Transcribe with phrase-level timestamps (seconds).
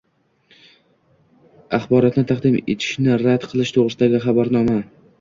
[1.85, 4.85] xborotni taqdim etishni rad qilish to‘g‘risidagi xabarnoma